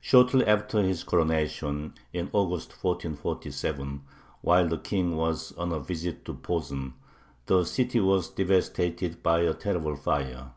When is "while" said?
4.40-4.66